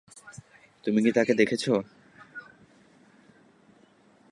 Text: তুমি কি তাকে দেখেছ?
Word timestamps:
তুমি 0.83 0.99
কি 1.05 1.11
তাকে 1.11 1.33
দেখেছ? 1.33 1.63